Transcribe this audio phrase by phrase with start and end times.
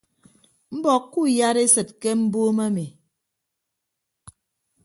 [0.75, 2.85] Mbọk kuuyadesịd ke mbuumo emi.